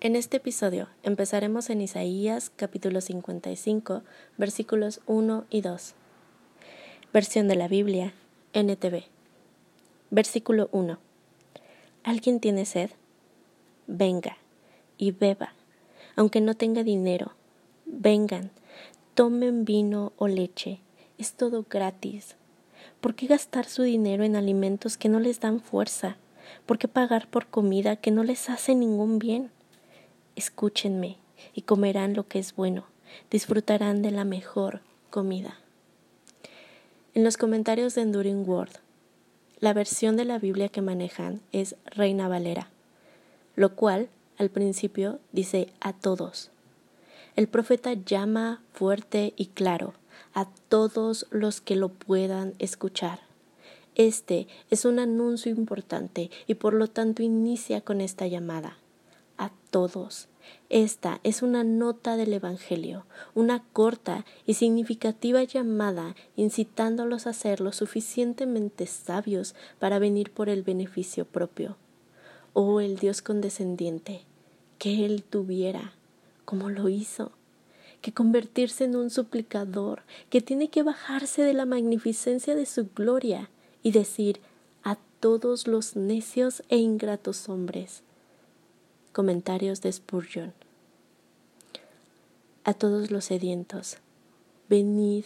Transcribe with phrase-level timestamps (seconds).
[0.00, 4.04] En este episodio empezaremos en Isaías capítulo 55
[4.36, 5.94] versículos 1 y 2.
[7.12, 8.14] Versión de la Biblia
[8.52, 9.02] NTV.
[10.10, 11.00] Versículo 1.
[12.04, 12.90] ¿Alguien tiene sed?
[13.88, 14.36] Venga
[14.98, 15.52] y beba,
[16.14, 17.32] aunque no tenga dinero.
[17.84, 18.52] Vengan,
[19.14, 20.78] tomen vino o leche,
[21.18, 22.36] es todo gratis.
[23.00, 26.18] ¿Por qué gastar su dinero en alimentos que no les dan fuerza?
[26.66, 29.50] ¿Por qué pagar por comida que no les hace ningún bien?
[30.38, 31.16] Escúchenme
[31.52, 32.84] y comerán lo que es bueno,
[33.28, 35.58] disfrutarán de la mejor comida.
[37.12, 38.70] En los comentarios de Enduring Word,
[39.58, 42.68] la versión de la Biblia que manejan es Reina Valera,
[43.56, 46.52] lo cual al principio dice a todos.
[47.34, 49.94] El profeta llama fuerte y claro
[50.34, 53.22] a todos los que lo puedan escuchar.
[53.96, 58.78] Este es un anuncio importante y por lo tanto inicia con esta llamada
[59.38, 60.28] a todos.
[60.68, 67.72] Esta es una nota del Evangelio, una corta y significativa llamada incitándolos a ser lo
[67.72, 71.76] suficientemente sabios para venir por el beneficio propio.
[72.52, 74.22] Oh el Dios condescendiente,
[74.78, 75.92] que Él tuviera,
[76.44, 77.32] como lo hizo,
[78.00, 83.50] que convertirse en un suplicador, que tiene que bajarse de la magnificencia de su gloria
[83.82, 84.40] y decir
[84.82, 88.02] a todos los necios e ingratos hombres,
[89.18, 90.52] Comentarios de Spurgeon.
[92.62, 93.96] A todos los sedientos,
[94.68, 95.24] venid.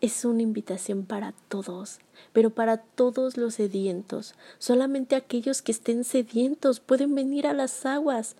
[0.00, 2.00] Es una invitación para todos,
[2.32, 4.34] pero para todos los sedientos.
[4.58, 8.34] Solamente aquellos que estén sedientos pueden venir a las aguas.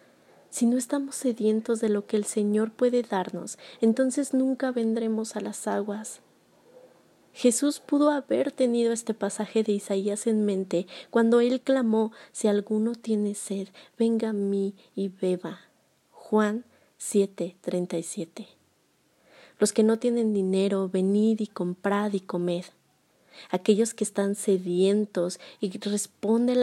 [0.50, 5.40] Si no estamos sedientos de lo que el Señor puede darnos, entonces nunca vendremos a
[5.40, 6.22] las aguas.
[7.36, 12.94] Jesús pudo haber tenido este pasaje de Isaías en mente cuando él clamó, si alguno
[12.94, 15.60] tiene sed, venga a mí y beba.
[16.12, 16.64] Juan
[16.98, 18.46] 7:37.
[19.58, 22.64] Los que no tienen dinero, venid y comprad y comed.
[23.50, 26.62] Aquellos que están sedientos y responden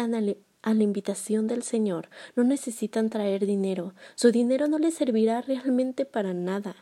[0.64, 3.94] a la invitación del Señor no necesitan traer dinero.
[4.16, 6.76] Su dinero no les servirá realmente para nada.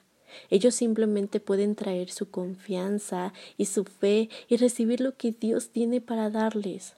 [0.50, 6.02] Ellos simplemente pueden traer su confianza y su fe y recibir lo que Dios tiene
[6.02, 6.96] para darles.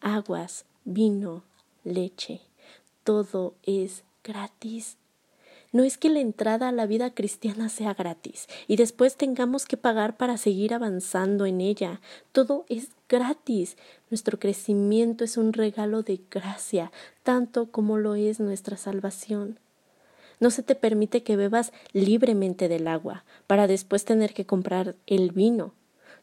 [0.00, 1.44] Aguas, vino,
[1.84, 2.40] leche,
[3.04, 4.96] todo es gratis.
[5.72, 9.78] No es que la entrada a la vida cristiana sea gratis y después tengamos que
[9.78, 12.00] pagar para seguir avanzando en ella.
[12.32, 13.78] Todo es gratis.
[14.10, 16.92] Nuestro crecimiento es un regalo de gracia,
[17.22, 19.58] tanto como lo es nuestra salvación.
[20.42, 25.30] No se te permite que bebas libremente del agua para después tener que comprar el
[25.30, 25.72] vino.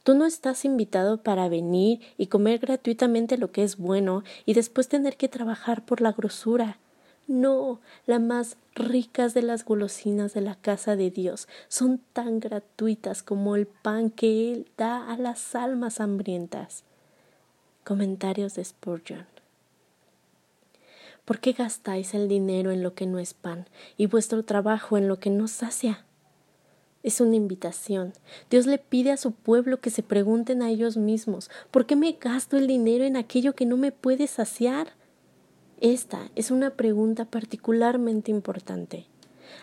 [0.03, 4.90] Tú no estás invitado para venir y comer gratuitamente lo que es bueno y después
[4.90, 6.79] tener que trabajar por la grosura.
[7.28, 13.24] No, las más ricas de las golosinas de la casa de Dios son tan gratuitas
[13.24, 16.84] como el pan que Él da a las almas hambrientas.
[17.85, 19.39] Comentarios de Spurgeon.
[21.29, 23.67] ¿Por qué gastáis el dinero en lo que no es pan
[23.97, 26.03] y vuestro trabajo en lo que no sacia?
[27.03, 28.13] Es una invitación.
[28.50, 32.13] Dios le pide a su pueblo que se pregunten a ellos mismos ¿por qué me
[32.13, 34.94] gasto el dinero en aquello que no me puede saciar?
[35.81, 39.06] Esta es una pregunta particularmente importante.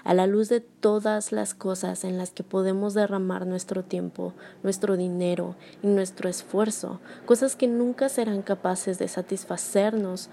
[0.04, 4.96] A la luz de todas las cosas en las que podemos derramar nuestro tiempo, nuestro
[4.96, 10.30] dinero y nuestro esfuerzo, cosas que nunca serán capaces de satisfacernos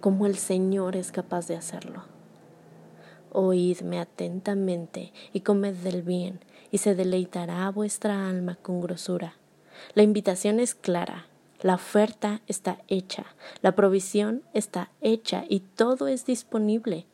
[0.00, 2.04] como el Señor es capaz de hacerlo.
[3.32, 6.40] Oídme atentamente y comed del bien,
[6.70, 9.34] y se deleitará vuestra alma con grosura.
[9.94, 11.26] La invitación es clara,
[11.60, 13.26] la oferta está hecha,
[13.62, 17.06] la provisión está hecha y todo es disponible,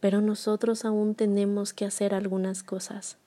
[0.00, 3.18] pero nosotros aún tenemos que hacer algunas cosas.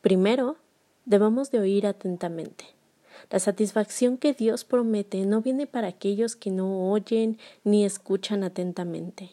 [0.00, 0.56] Primero,
[1.04, 2.77] debemos de oír atentamente.
[3.30, 9.30] La satisfacción que Dios promete no viene para aquellos que no oyen ni escuchan atentamente.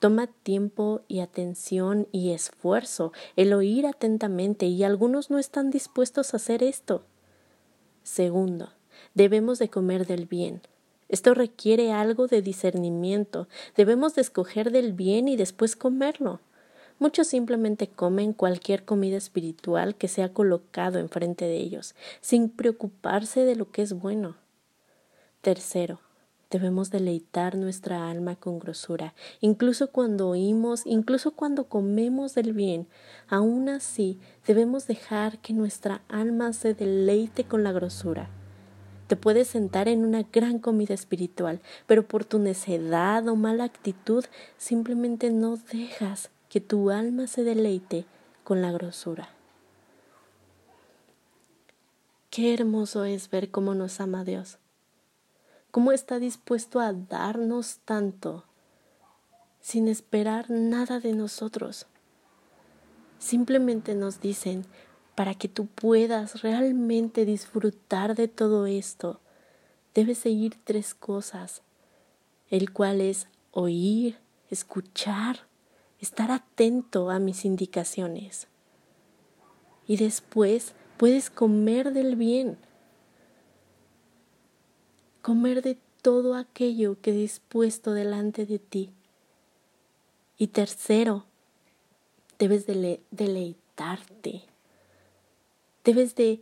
[0.00, 6.38] Toma tiempo y atención y esfuerzo el oír atentamente y algunos no están dispuestos a
[6.38, 7.04] hacer esto.
[8.02, 8.70] Segundo,
[9.14, 10.62] debemos de comer del bien.
[11.08, 13.46] Esto requiere algo de discernimiento.
[13.76, 16.40] Debemos de escoger del bien y después comerlo.
[17.02, 23.56] Muchos simplemente comen cualquier comida espiritual que sea colocado enfrente de ellos, sin preocuparse de
[23.56, 24.36] lo que es bueno.
[25.40, 25.98] Tercero,
[26.48, 32.86] debemos deleitar nuestra alma con grosura, incluso cuando oímos, incluso cuando comemos del bien.
[33.26, 38.30] Aún así, debemos dejar que nuestra alma se deleite con la grosura.
[39.08, 44.24] te puedes sentar en una gran comida espiritual, pero por tu necedad o mala actitud
[44.56, 48.04] simplemente no dejas que tu alma se deleite
[48.44, 49.30] con la grosura.
[52.28, 54.58] Qué hermoso es ver cómo nos ama Dios,
[55.70, 58.44] cómo está dispuesto a darnos tanto
[59.62, 61.86] sin esperar nada de nosotros.
[63.18, 64.66] Simplemente nos dicen,
[65.14, 69.20] para que tú puedas realmente disfrutar de todo esto,
[69.94, 71.62] debes seguir tres cosas,
[72.50, 74.18] el cual es oír,
[74.50, 75.50] escuchar,
[76.02, 78.48] estar atento a mis indicaciones.
[79.86, 82.58] Y después puedes comer del bien,
[85.22, 88.90] comer de todo aquello que he dispuesto delante de ti.
[90.36, 91.24] Y tercero,
[92.38, 93.62] debes deleitarte
[95.84, 96.40] Debes de,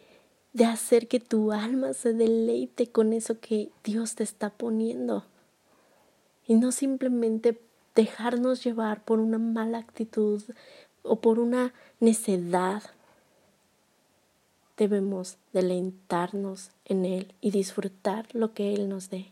[0.52, 5.24] de hacer que tu alma se deleite con eso que Dios te está poniendo.
[6.46, 7.58] Y no simplemente
[7.94, 10.42] dejarnos llevar por una mala actitud
[11.02, 12.82] o por una necedad.
[14.76, 19.30] Debemos deleitarnos en Él y disfrutar lo que Él nos dé.